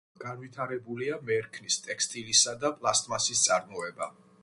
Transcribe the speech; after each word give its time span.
განვითარებულია 0.21 1.19
მერქნის, 1.27 1.79
ტექსტილისა 1.89 2.57
და 2.65 2.75
პლასტმასის 2.81 3.49
წარმოება. 3.49 4.15